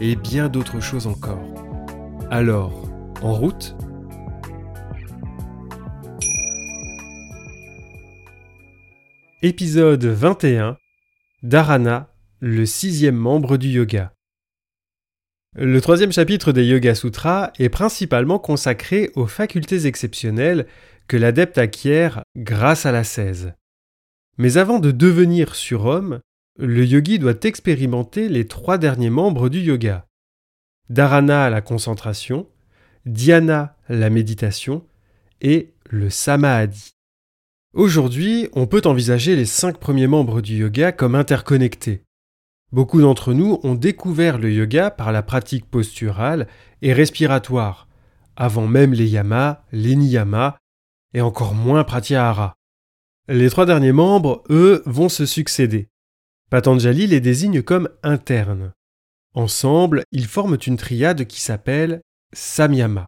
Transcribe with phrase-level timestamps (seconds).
[0.00, 1.42] et bien d'autres choses encore.
[2.30, 2.88] Alors,
[3.22, 3.76] en route?
[9.42, 10.76] Épisode 21
[11.42, 14.12] Dharana, le sixième membre du yoga.
[15.56, 20.66] Le troisième chapitre des Yoga Sutras est principalement consacré aux facultés exceptionnelles
[21.08, 23.54] que l'adepte acquiert grâce à la 16.
[24.38, 26.20] Mais avant de devenir surhomme,
[26.58, 30.06] le yogi doit expérimenter les trois derniers membres du yoga.
[30.88, 32.48] Dharana la concentration,
[33.06, 34.84] dhyana la méditation
[35.40, 36.90] et le samadhi.
[37.72, 42.02] Aujourd'hui, on peut envisager les cinq premiers membres du yoga comme interconnectés.
[42.72, 46.48] Beaucoup d'entre nous ont découvert le yoga par la pratique posturale
[46.82, 47.88] et respiratoire,
[48.36, 50.56] avant même les yamas, les niyamas
[51.14, 52.54] et encore moins pratyahara.
[53.28, 55.89] Les trois derniers membres, eux, vont se succéder.
[56.50, 58.72] Patanjali les désigne comme internes.
[59.34, 62.00] Ensemble, ils forment une triade qui s'appelle
[62.32, 63.06] Samyama.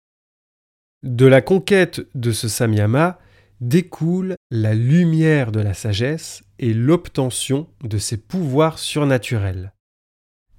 [1.02, 3.18] De la conquête de ce Samyama
[3.60, 9.72] découle la lumière de la sagesse et l'obtention de ses pouvoirs surnaturels.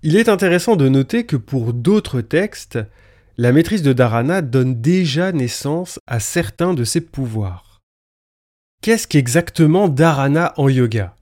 [0.02, 2.80] Il est intéressant de noter que pour d'autres textes,
[3.38, 7.80] la maîtrise de Dharana donne déjà naissance à certains de ses pouvoirs.
[8.82, 11.16] Qu'est-ce qu'exactement Dharana en yoga?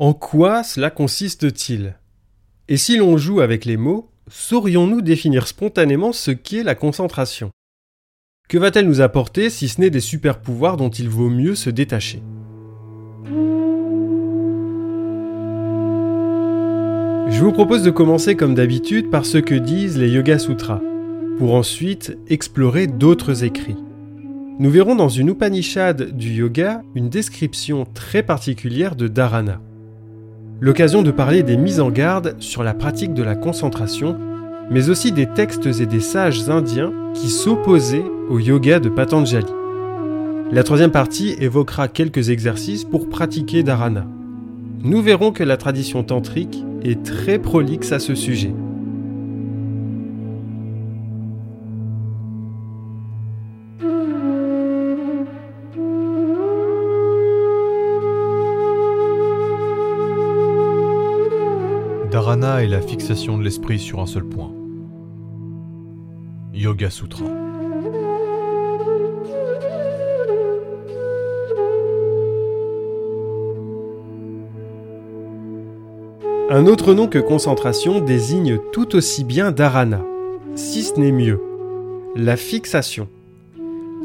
[0.00, 1.96] En quoi cela consiste-t-il?
[2.68, 7.50] Et si l'on joue avec les mots, saurions-nous définir spontanément ce qu'est la concentration?
[8.48, 11.68] Que va-t-elle nous apporter si ce n'est des super pouvoirs dont il vaut mieux se
[11.68, 12.22] détacher?
[17.28, 20.80] Je vous propose de commencer comme d'habitude par ce que disent les Yoga Sutras,
[21.38, 23.76] pour ensuite explorer d'autres écrits.
[24.60, 29.60] Nous verrons dans une Upanishad du yoga une description très particulière de dharana.
[30.60, 34.18] L'occasion de parler des mises en garde sur la pratique de la concentration
[34.70, 39.46] mais aussi des textes et des sages indiens qui s'opposaient au yoga de Patanjali.
[40.50, 44.06] La troisième partie évoquera quelques exercices pour pratiquer dharana.
[44.82, 48.52] Nous verrons que la tradition tantrique est très prolixe à ce sujet.
[62.58, 64.52] Est la fixation de l'esprit sur un seul point.
[66.52, 67.24] Yoga Sutra.
[76.50, 80.04] Un autre nom que concentration désigne tout aussi bien dharana,
[80.56, 81.40] si ce n'est mieux,
[82.16, 83.08] la fixation.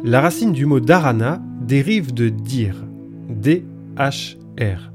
[0.03, 2.75] La racine du mot dharana dérive de dir,
[3.29, 4.91] D-H-R,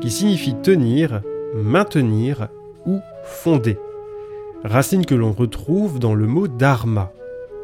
[0.00, 1.22] qui signifie tenir,
[1.56, 2.50] maintenir
[2.86, 3.78] ou fonder
[4.64, 7.12] racine que l'on retrouve dans le mot dharma,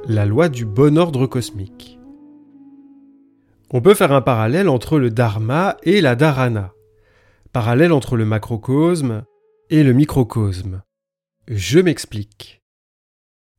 [0.07, 1.99] la loi du bon ordre cosmique.
[3.71, 6.73] On peut faire un parallèle entre le dharma et la dharana,
[7.53, 9.25] parallèle entre le macrocosme
[9.71, 10.83] et le microcosme.
[11.49, 12.61] Je m'explique.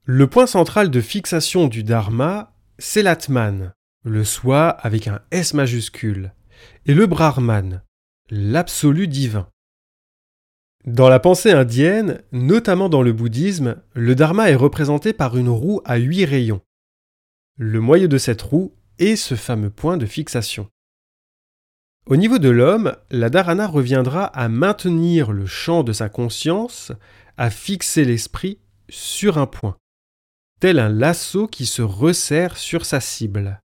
[0.03, 3.73] Le point central de fixation du dharma, c'est l'atman,
[4.03, 6.33] le soi avec un S majuscule,
[6.85, 7.81] et le brahman,
[8.29, 9.47] l'absolu divin.
[10.85, 15.81] Dans la pensée indienne, notamment dans le bouddhisme, le dharma est représenté par une roue
[15.85, 16.61] à huit rayons.
[17.57, 20.67] Le moyeu de cette roue est ce fameux point de fixation.
[22.07, 26.91] Au niveau de l'homme, la dharana reviendra à maintenir le champ de sa conscience,
[27.37, 28.57] à fixer l'esprit
[28.89, 29.77] sur un point,
[30.59, 33.61] tel un lasso qui se resserre sur sa cible.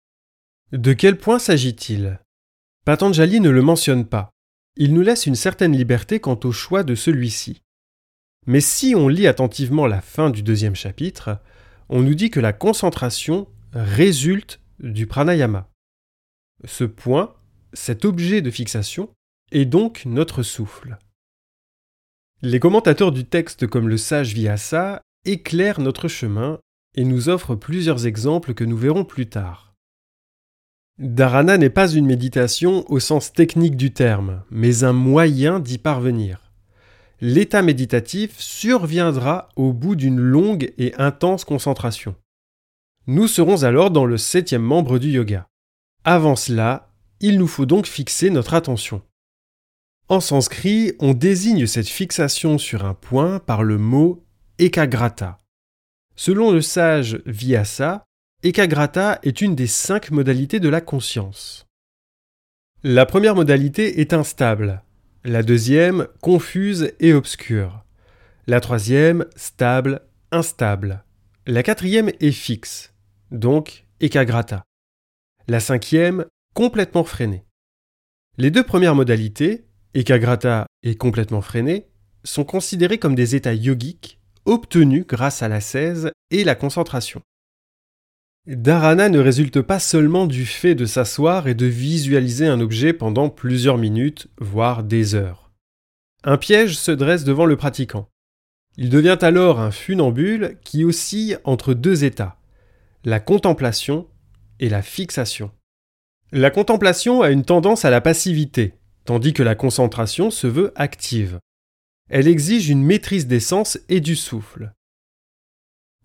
[0.72, 2.22] De quel point s'agit-il?
[2.86, 4.31] Patanjali ne le mentionne pas
[4.75, 7.62] il nous laisse une certaine liberté quant au choix de celui-ci.
[8.47, 11.39] Mais si on lit attentivement la fin du deuxième chapitre,
[11.89, 15.69] on nous dit que la concentration résulte du pranayama.
[16.65, 17.35] Ce point,
[17.73, 19.09] cet objet de fixation,
[19.51, 20.97] est donc notre souffle.
[22.41, 26.59] Les commentateurs du texte comme le sage Vyasa éclairent notre chemin
[26.95, 29.70] et nous offrent plusieurs exemples que nous verrons plus tard.
[31.00, 36.52] Dharana n'est pas une méditation au sens technique du terme, mais un moyen d'y parvenir.
[37.22, 42.16] l'état méditatif surviendra au bout d'une longue et intense concentration.
[43.08, 45.48] Nous serons alors dans le septième membre du yoga.
[46.04, 46.90] Avant cela,
[47.20, 49.04] il nous faut donc fixer notre attention.
[50.10, 54.26] En sanskrit, on désigne cette fixation sur un point par le mot
[54.58, 55.38] ekagrata.
[56.16, 58.04] Selon le sage Vyasa,
[58.44, 61.68] ekagrata est une des cinq modalités de la conscience.
[62.84, 64.82] La première modalité est instable,
[65.24, 67.86] la deuxième confuse et obscure,
[68.48, 70.02] la troisième stable,
[70.32, 71.04] instable,
[71.46, 72.96] la quatrième est fixe,
[73.30, 74.64] donc ekagrata,
[75.48, 77.46] la cinquième complètement freinée.
[78.40, 81.86] Les deux premières modalités, ekagrata et complètement freiné,
[82.24, 87.22] sont considérées comme des états yogiques obtenus grâce à la l'ascèse et la concentration.
[88.48, 93.30] Dharana ne résulte pas seulement du fait de s'asseoir et de visualiser un objet pendant
[93.30, 95.52] plusieurs minutes, voire des heures.
[96.24, 98.10] Un piège se dresse devant le pratiquant.
[98.78, 102.40] Il devient alors un funambule qui oscille entre deux états,
[103.04, 104.08] la contemplation
[104.60, 105.52] et la fixation.
[106.32, 108.74] La contemplation a une tendance à la passivité,
[109.06, 111.40] tandis que la concentration se veut active.
[112.10, 114.74] Elle exige une maîtrise des sens et du souffle.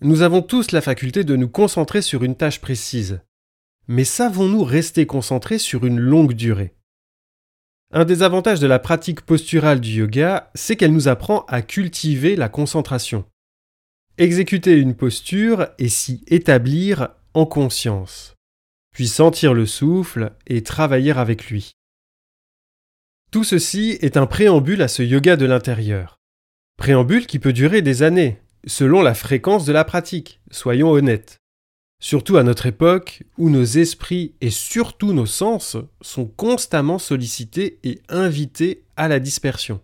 [0.02, 3.20] Nous avons tous la faculté de nous concentrer sur une tâche précise.
[3.88, 6.74] Mais savons-nous rester concentrés sur une longue durée?
[7.92, 12.36] Un des avantages de la pratique posturale du yoga, c'est qu'elle nous apprend à cultiver
[12.36, 13.24] la concentration.
[14.18, 18.34] Exécuter une posture et s'y établir en conscience,
[18.92, 21.72] puis sentir le souffle et travailler avec lui.
[23.30, 26.18] Tout ceci est un préambule à ce yoga de l'intérieur.
[26.76, 31.38] Préambule qui peut durer des années, selon la fréquence de la pratique, soyons honnêtes.
[32.02, 38.02] Surtout à notre époque où nos esprits et surtout nos sens sont constamment sollicités et
[38.08, 39.80] invités à la dispersion.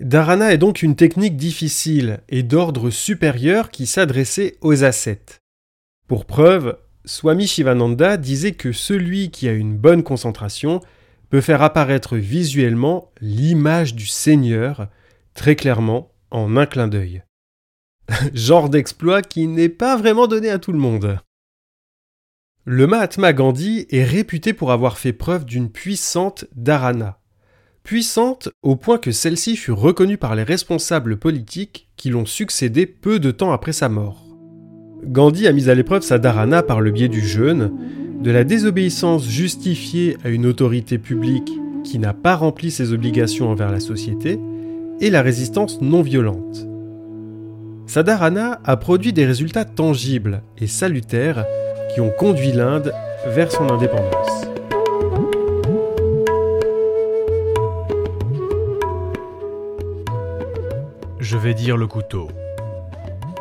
[0.00, 5.38] Dharana est donc une technique difficile et d'ordre supérieur qui s'adressait aux ascètes.
[6.08, 10.80] Pour preuve, Swami Shivananda disait que celui qui a une bonne concentration
[11.30, 14.88] peut faire apparaître visuellement l'image du Seigneur
[15.34, 17.22] très clairement en un clin d'œil.
[18.34, 21.18] genre d'exploit qui n'est pas vraiment donné à tout le monde.
[22.66, 27.18] Le Mahatma Gandhi est réputé pour avoir fait preuve d'une puissante dharana.
[27.82, 33.18] Puissante au point que celle-ci fut reconnue par les responsables politiques qui l'ont succédé peu
[33.18, 34.24] de temps après sa mort.
[35.04, 37.70] Gandhi a mis à l'épreuve sa dharana par le biais du jeûne,
[38.22, 41.52] de la désobéissance justifiée à une autorité publique
[41.84, 44.40] qui n'a pas rempli ses obligations envers la société,
[45.00, 46.66] et la résistance non violente.
[47.86, 51.44] Sadarana a produit des résultats tangibles et salutaires
[51.92, 52.92] qui ont conduit l'Inde
[53.26, 54.46] vers son indépendance.
[61.20, 62.28] Je vais dire le couteau,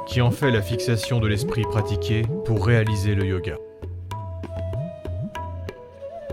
[0.07, 3.55] qui en fait la fixation de l'esprit pratiqué pour réaliser le yoga.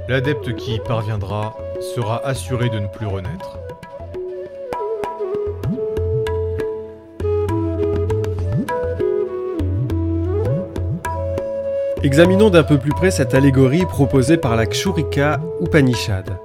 [0.09, 1.57] L'adepte qui y parviendra
[1.95, 3.59] sera assuré de ne plus renaître.
[12.03, 16.39] Examinons d'un peu plus près cette allégorie proposée par la Kshurika Upanishad.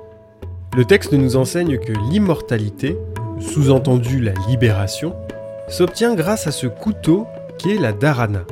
[0.75, 2.98] Le texte nous enseigne que l'immortalité,
[3.39, 5.15] sous-entendu la libération,
[5.70, 7.25] s'obtient grâce à ce couteau
[7.58, 8.46] qu'est la dharana.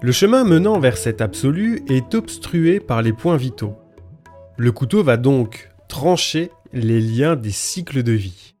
[0.00, 3.74] Le chemin menant vers cet absolu est obstrué par les points vitaux.
[4.56, 8.54] Le couteau va donc trancher les liens des cycles de vie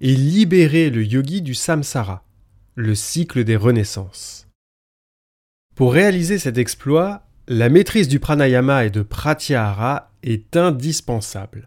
[0.00, 2.24] et libérer le yogi du samsara,
[2.74, 4.49] le cycle des renaissances.
[5.80, 11.64] Pour réaliser cet exploit, la maîtrise du pranayama et de pratyahara est indispensable.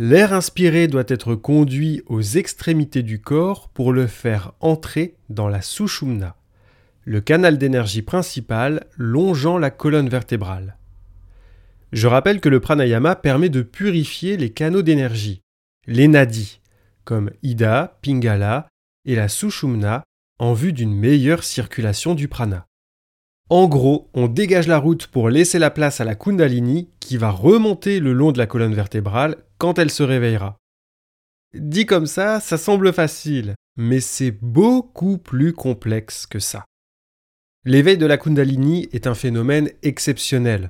[0.00, 5.62] L'air inspiré doit être conduit aux extrémités du corps pour le faire entrer dans la
[5.62, 6.34] sushumna,
[7.04, 10.76] le canal d'énergie principal longeant la colonne vertébrale.
[11.92, 15.40] Je rappelle que le pranayama permet de purifier les canaux d'énergie,
[15.86, 16.60] les nadis,
[17.04, 18.66] comme Ida, Pingala
[19.04, 20.02] et la Sushumna,
[20.40, 22.66] en vue d'une meilleure circulation du prana.
[23.50, 27.32] En gros, on dégage la route pour laisser la place à la Kundalini qui va
[27.32, 30.56] remonter le long de la colonne vertébrale quand elle se réveillera.
[31.52, 36.64] Dit comme ça, ça semble facile, mais c'est beaucoup plus complexe que ça.
[37.64, 40.68] L'éveil de la Kundalini est un phénomène exceptionnel.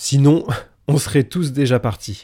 [0.00, 0.46] Sinon,
[0.88, 2.22] on serait tous déjà partis.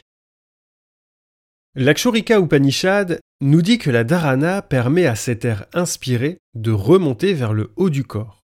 [1.75, 7.53] L'Akshorika Upanishad nous dit que la dharana permet à cet air inspiré de remonter vers
[7.53, 8.44] le haut du corps.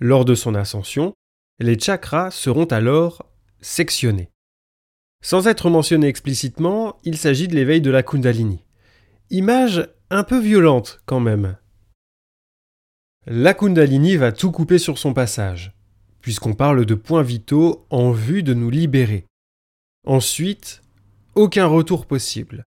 [0.00, 1.14] Lors de son ascension,
[1.58, 4.30] les chakras seront alors sectionnés.
[5.22, 8.64] Sans être mentionné explicitement, il s'agit de l'éveil de la Kundalini.
[9.30, 11.56] Image un peu violente quand même.
[13.26, 15.74] La Kundalini va tout couper sur son passage,
[16.20, 19.26] puisqu'on parle de points vitaux en vue de nous libérer.
[20.06, 20.82] Ensuite,
[21.34, 22.64] aucun retour possible.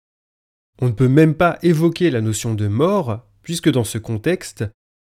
[0.80, 4.64] On ne peut même pas évoquer la notion de mort, puisque dans ce contexte,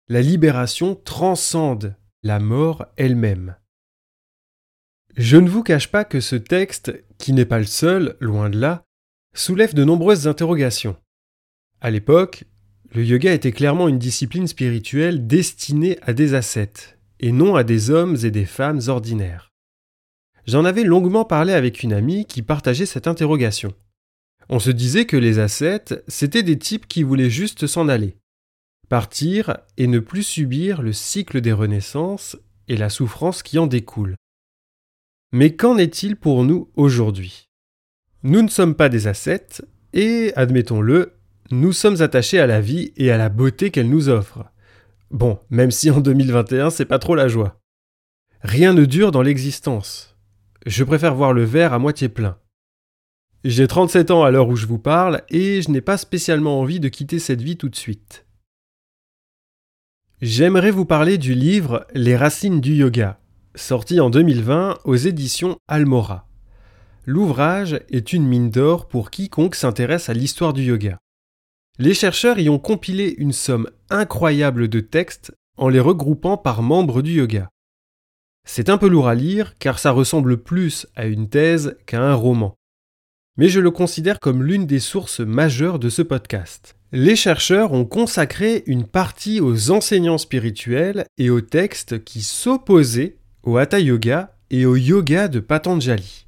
[0.09, 1.95] la libération transcende
[2.27, 3.55] la mort elle-même.
[5.17, 8.59] Je ne vous cache pas que ce texte, qui n'est pas le seul, loin de
[8.59, 8.83] là,
[9.33, 10.97] soulève de nombreuses interrogations.
[11.81, 12.43] À l'époque,
[12.93, 17.91] le yoga était clairement une discipline spirituelle destinée à des ascètes, et non à des
[17.91, 19.53] hommes et des femmes ordinaires.
[20.49, 23.73] J'en avais longuement parlé avec une amie qui partageait cette interrogation.
[24.49, 28.17] On se disait que les ascètes, c'étaient des types qui voulaient juste s'en aller,
[28.89, 32.37] partir et ne plus subir le cycle des renaissances
[32.69, 34.17] et la souffrance qui en découle.
[35.33, 37.49] Mais qu'en est-il pour nous aujourd'hui?
[38.23, 41.15] Nous ne sommes pas des ascètes et, admettons-le,
[41.51, 44.45] nous sommes attachés à la vie et à la beauté qu'elle nous offre.
[45.11, 47.61] Bon, même si en 2021 c'est pas trop la joie.
[48.43, 50.17] Rien ne dure dans l'existence.
[50.67, 52.39] Je préfère voir le verre à moitié plein.
[53.45, 56.81] J'ai 37 ans à l'heure où je vous parle et je n'ai pas spécialement envie
[56.81, 58.26] de quitter cette vie tout de suite.
[60.23, 63.21] J'aimerais vous parler du livre Les racines du yoga,
[63.55, 66.27] sorti en 2020 aux éditions Almora.
[67.05, 70.97] L'ouvrage est une mine d'or pour quiconque s'intéresse à l'histoire du yoga.
[71.79, 77.03] Les chercheurs y ont compilé une somme incroyable de textes en les regroupant par membres
[77.03, 77.51] du yoga.
[78.49, 82.15] C'est un peu lourd à lire car ça ressemble plus à une thèse qu'à un
[82.15, 82.55] roman.
[83.37, 87.85] Mais je le considère comme l'une des sources majeures de ce podcast les chercheurs ont
[87.85, 94.65] consacré une partie aux enseignants spirituels et aux textes qui s'opposaient au Hatha Yoga et
[94.65, 96.27] au yoga de Patanjali.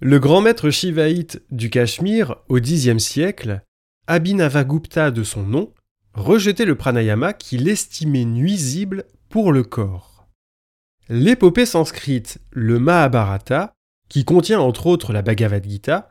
[0.00, 3.62] Le grand maître shivaïte du Cachemire au Xe siècle,
[4.08, 5.72] Abhinavagupta de son nom,
[6.12, 10.26] rejetait le pranayama qu'il estimait nuisible pour le corps.
[11.08, 13.74] L'épopée sanscrite, le Mahabharata,
[14.08, 16.10] qui contient entre autres la Bhagavad Gita,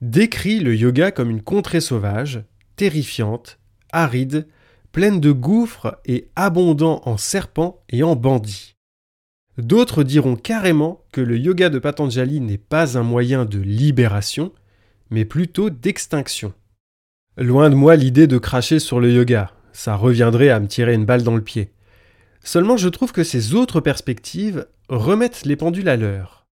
[0.00, 2.44] décrit le yoga comme une contrée sauvage,
[2.80, 3.58] terrifiante,
[3.92, 4.46] aride,
[4.90, 8.74] pleine de gouffres et abondant en serpents et en bandits.
[9.58, 14.50] D'autres diront carrément que le yoga de Patanjali n'est pas un moyen de libération,
[15.10, 16.54] mais plutôt d'extinction.
[17.36, 21.04] Loin de moi l'idée de cracher sur le yoga, ça reviendrait à me tirer une
[21.04, 21.72] balle dans le pied.
[22.42, 26.46] Seulement je trouve que ces autres perspectives remettent les pendules à l'heure.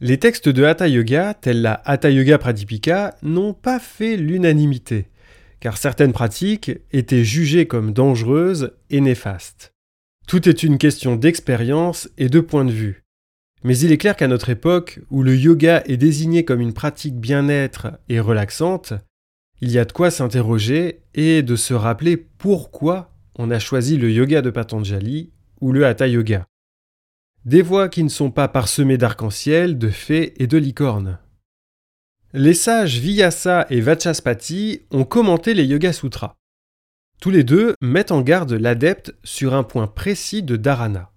[0.00, 5.08] Les textes de Hatha Yoga, tels la Hatha Yoga Pradipika, n'ont pas fait l'unanimité
[5.64, 9.72] car certaines pratiques étaient jugées comme dangereuses et néfastes.
[10.26, 13.02] Tout est une question d'expérience et de point de vue.
[13.62, 17.18] Mais il est clair qu'à notre époque, où le yoga est désigné comme une pratique
[17.18, 18.92] bien-être et relaxante,
[19.62, 24.12] il y a de quoi s'interroger et de se rappeler pourquoi on a choisi le
[24.12, 26.44] yoga de Patanjali ou le hatha yoga.
[27.46, 31.20] Des voies qui ne sont pas parsemées d'arc-en-ciel, de fées et de licornes.
[32.36, 36.34] Les sages Vyasa et Vachaspati ont commenté les Yoga Sutras.
[37.20, 41.12] Tous les deux mettent en garde l'adepte sur un point précis de dharana.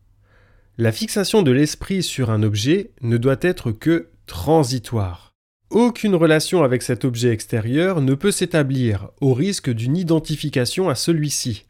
[0.77, 5.33] La fixation de l'esprit sur un objet ne doit être que transitoire.
[5.71, 11.65] Aucune relation avec cet objet extérieur ne peut s'établir au risque d'une identification à celui-ci.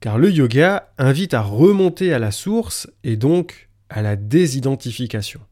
[0.00, 5.42] Car le yoga invite à remonter à la source et donc à la désidentification.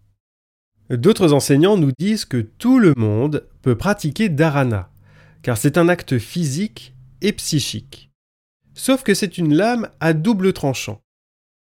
[0.90, 4.90] D'autres enseignants nous disent que tout le monde peut pratiquer dharana,
[5.42, 8.10] car c'est un acte physique et psychique.
[8.74, 11.00] Sauf que c'est une lame à double tranchant.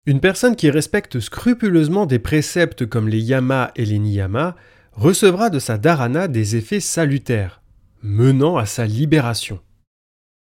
[0.04, 4.56] Une personne qui respecte scrupuleusement des préceptes comme les yamas et les niyamas
[4.92, 7.62] recevra de sa dharana des effets salutaires,
[8.02, 9.60] menant à sa libération.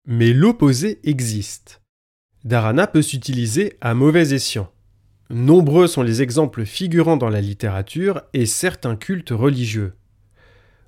[0.06, 1.82] Mais l'opposé existe.
[2.44, 4.70] Dharana peut s'utiliser à mauvais escient.
[5.28, 9.94] Nombreux sont les exemples figurant dans la littérature et certains cultes religieux.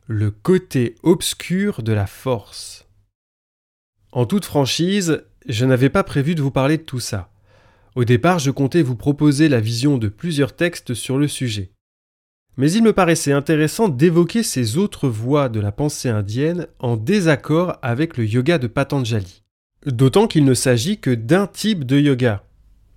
[0.06, 2.86] Le côté obscur de la force.
[4.12, 7.30] En toute franchise, je n'avais pas prévu de vous parler de tout ça.
[7.96, 11.72] Au départ, je comptais vous proposer la vision de plusieurs textes sur le sujet.
[12.56, 17.76] Mais il me paraissait intéressant d'évoquer ces autres voies de la pensée indienne en désaccord
[17.82, 19.42] avec le yoga de Patanjali.
[19.86, 22.44] D'autant qu'il ne s'agit que d'un type de yoga,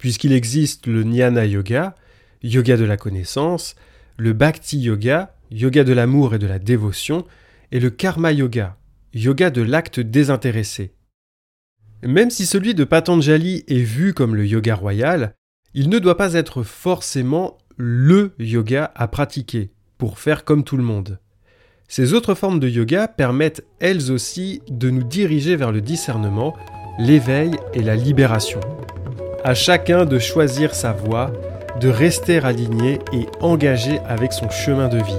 [0.02, 1.96] puisqu'il existe le Jnana Yoga,
[2.42, 3.76] yoga de la connaissance,
[4.18, 7.24] le Bhakti Yoga, yoga de l'amour et de la dévotion,
[7.72, 8.78] et le Karma Yoga,
[9.14, 10.96] yoga de l'acte désintéressé.
[12.02, 15.36] Même si celui de Patanjali est vu comme le yoga royal,
[15.76, 20.84] il ne doit pas être forcément le yoga à pratiquer pour faire comme tout le
[20.84, 21.20] monde.
[21.88, 26.56] Ces autres formes de yoga permettent elles aussi de nous diriger vers le discernement,
[26.98, 28.62] l'éveil et la libération.
[29.44, 31.32] À chacun de choisir sa voie,
[31.80, 35.18] de rester aligné et engagé avec son chemin de vie,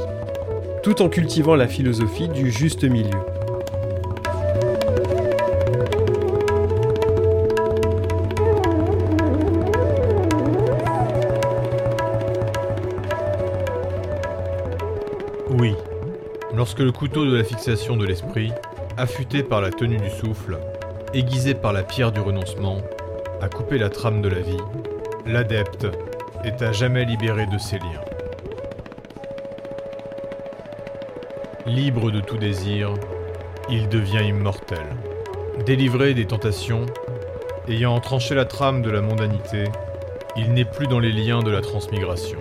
[0.85, 3.19] tout en cultivant la philosophie du juste milieu.
[15.51, 15.75] Oui,
[16.55, 18.53] lorsque le couteau de la fixation de l'esprit,
[18.97, 20.59] affûté par la tenue du souffle,
[21.13, 22.79] aiguisé par la pierre du renoncement,
[23.43, 24.63] a coupé la trame de la vie,
[25.27, 25.89] l'adepte
[26.45, 28.05] est à jamais libéré de ses liens.
[31.67, 32.95] Libre de tout désir,
[33.69, 34.87] il devient immortel.
[35.67, 36.87] Délivré des tentations,
[37.69, 39.65] ayant tranché la trame de la mondanité,
[40.37, 42.39] il n'est plus dans les liens de la transmigration.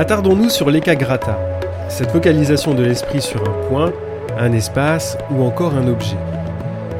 [0.00, 1.38] Attardons-nous sur l'ekagrata,
[1.90, 3.92] cette focalisation de l'esprit sur un point,
[4.38, 6.16] un espace ou encore un objet.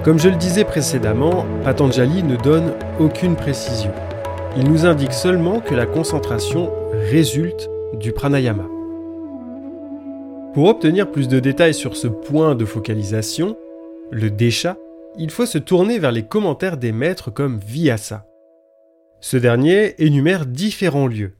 [0.05, 3.91] Comme je le disais précédemment, Patanjali ne donne aucune précision.
[4.55, 8.67] Il nous indique seulement que la concentration résulte du pranayama.
[10.53, 13.57] Pour obtenir plus de détails sur ce point de focalisation,
[14.11, 14.77] le desha,
[15.17, 18.27] il faut se tourner vers les commentaires des maîtres comme Vyasa.
[19.23, 21.40] Ce dernier énumère différents lieux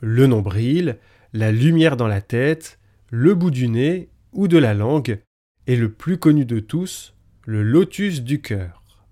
[0.00, 0.98] le nombril,
[1.32, 2.78] la lumière dans la tête,
[3.10, 5.20] le bout du nez ou de la langue,
[5.66, 7.14] et le plus connu de tous,
[7.44, 9.06] le lotus du cœur.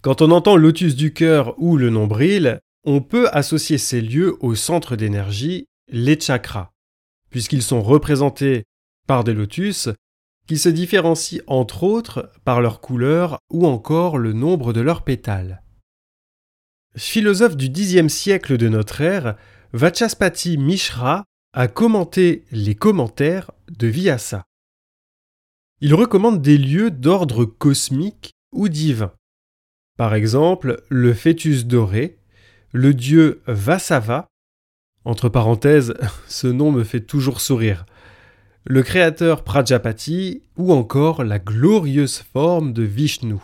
[0.00, 4.54] Quand on entend lotus du cœur ou le nombril, on peut associer ces lieux au
[4.54, 6.72] centre d'énergie, les chakras,
[7.30, 8.64] puisqu'ils sont représentés
[9.06, 9.88] par des lotus
[10.48, 15.62] qui se différencient entre autres par leur couleur ou encore le nombre de leurs pétales.
[16.96, 19.36] Philosophe du Xe siècle de notre ère,
[19.74, 24.44] Vachaspati Mishra a commenté les commentaires de Vyasa.
[25.80, 29.14] Il recommande des lieux d'ordre cosmique ou divin.
[29.96, 32.18] Par exemple, le fœtus doré,
[32.72, 34.28] le dieu Vasava,
[35.06, 35.94] entre parenthèses,
[36.28, 37.86] ce nom me fait toujours sourire,
[38.64, 43.36] le créateur Prajapati ou encore la glorieuse forme de Vishnu.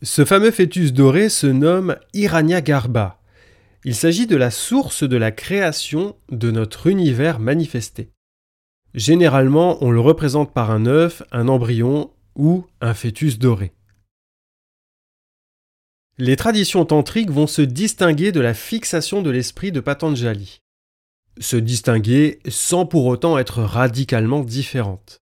[0.00, 3.20] Ce fameux fœtus doré se nomme Hiranyagarbha
[3.86, 8.10] il s'agit de la source de la création de notre univers manifesté.
[8.94, 13.72] Généralement, on le représente par un œuf, un embryon ou un fœtus doré.
[16.18, 20.62] Les traditions tantriques vont se distinguer de la fixation de l'esprit de Patanjali.
[21.38, 25.18] Se distinguer sans pour autant être radicalement différentes.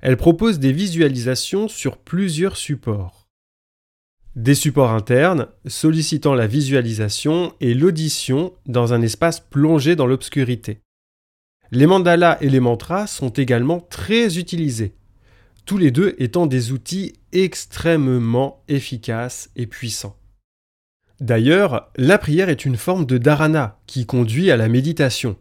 [0.00, 3.21] Elles proposent des visualisations sur plusieurs supports.
[4.34, 10.80] Des supports internes sollicitant la visualisation et l'audition dans un espace plongé dans l'obscurité.
[11.70, 14.94] Les mandalas et les mantras sont également très utilisés,
[15.66, 20.16] tous les deux étant des outils extrêmement efficaces et puissants.
[21.20, 25.36] D'ailleurs, la prière est une forme de dharana qui conduit à la méditation.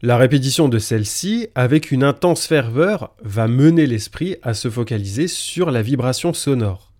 [0.00, 5.70] La répétition de celle-ci, avec une intense ferveur, va mener l'esprit à se focaliser sur
[5.70, 6.93] la vibration sonore.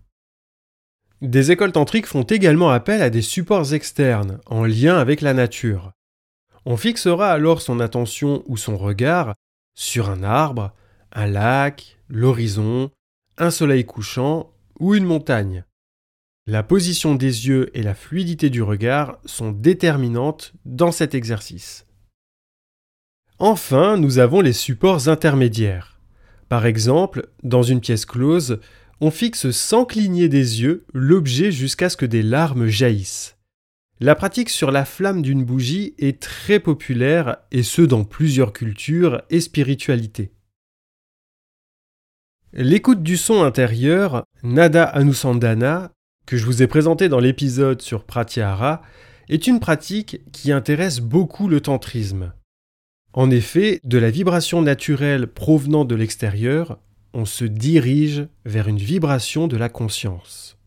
[1.21, 5.91] Des écoles tantriques font également appel à des supports externes, en lien avec la nature.
[6.65, 9.35] On fixera alors son attention ou son regard
[9.75, 10.73] sur un arbre,
[11.13, 12.91] un lac, l'horizon,
[13.37, 15.63] un soleil couchant ou une montagne.
[16.47, 21.85] La position des yeux et la fluidité du regard sont déterminantes dans cet exercice.
[23.39, 25.99] Enfin, nous avons les supports intermédiaires.
[26.47, 28.59] Par exemple, dans une pièce close,
[29.01, 33.35] on fixe sans cligner des yeux l'objet jusqu'à ce que des larmes jaillissent.
[33.99, 39.21] La pratique sur la flamme d'une bougie est très populaire et ce dans plusieurs cultures
[39.29, 40.31] et spiritualités.
[42.51, 45.91] L'écoute du son intérieur, Nada Anusandana,
[46.25, 48.81] que je vous ai présenté dans l'épisode sur Pratyahara,
[49.29, 52.33] est une pratique qui intéresse beaucoup le tantrisme.
[53.13, 56.79] En effet, de la vibration naturelle provenant de l'extérieur,
[57.15, 60.57] on se dirige vers une vibration de la conscience.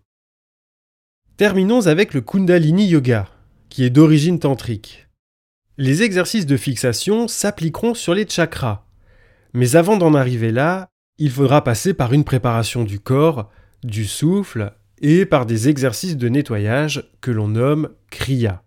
[1.36, 3.28] Terminons avec le Kundalini Yoga,
[3.68, 5.08] qui est d'origine tantrique.
[5.76, 8.86] Les exercices de fixation s'appliqueront sur les chakras,
[9.52, 13.50] mais avant d'en arriver là, il faudra passer par une préparation du corps,
[13.84, 18.64] du souffle et par des exercices de nettoyage que l'on nomme Kriya.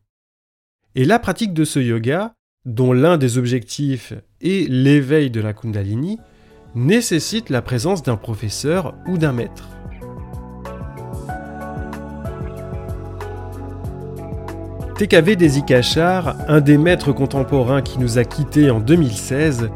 [0.94, 6.20] Et la pratique de ce yoga, dont l'un des objectifs est l'éveil de la Kundalini,
[6.76, 9.70] nécessite la présence d'un professeur ou d'un maître.
[14.98, 19.70] TKV Desikachar, un des maîtres contemporains qui nous a quittés en 2016,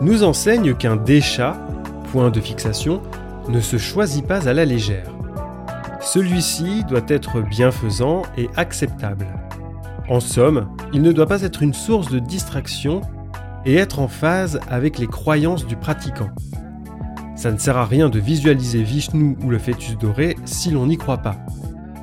[0.00, 1.56] nous enseigne qu'un déchat,
[2.10, 3.02] point de fixation,
[3.48, 5.10] ne se choisit pas à la légère.
[6.00, 9.26] Celui-ci doit être bienfaisant et acceptable.
[10.08, 13.02] En somme, il ne doit pas être une source de distraction
[13.64, 16.30] et être en phase avec les croyances du pratiquant.
[17.36, 20.96] Ça ne sert à rien de visualiser Vishnu ou le fœtus doré si l'on n'y
[20.96, 21.36] croit pas.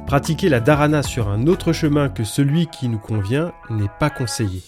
[0.06, 4.64] Pratiquer la dharana sur un autre chemin que celui qui nous convient n'est pas conseillé.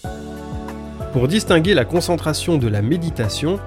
[1.12, 3.58] Pour distinguer la concentration de la méditation,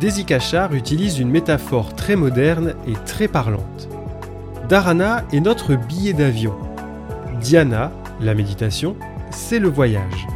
[0.00, 3.88] Desikachar utilise une métaphore très moderne et très parlante.
[4.68, 6.54] Dharana est notre billet d'avion.
[7.40, 8.96] Dhyana, la méditation,
[9.30, 10.26] c'est le voyage.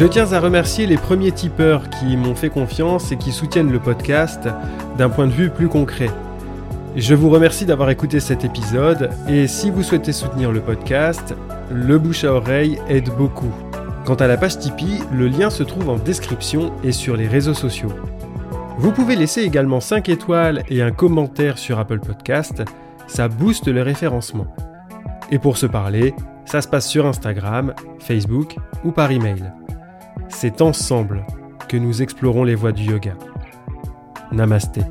[0.00, 3.80] Je tiens à remercier les premiers tipeurs qui m'ont fait confiance et qui soutiennent le
[3.80, 4.48] podcast
[4.96, 6.08] d'un point de vue plus concret.
[6.96, 11.34] Je vous remercie d'avoir écouté cet épisode et si vous souhaitez soutenir le podcast,
[11.70, 13.52] le bouche à oreille aide beaucoup.
[14.06, 17.52] Quant à la page Tipeee, le lien se trouve en description et sur les réseaux
[17.52, 17.92] sociaux.
[18.78, 22.62] Vous pouvez laisser également 5 étoiles et un commentaire sur Apple Podcast,
[23.06, 24.46] ça booste le référencement.
[25.30, 26.14] Et pour se parler,
[26.46, 29.52] ça se passe sur Instagram, Facebook ou par email.
[30.30, 31.26] C'est ensemble
[31.68, 33.14] que nous explorons les voies du yoga.
[34.32, 34.82] Namasté.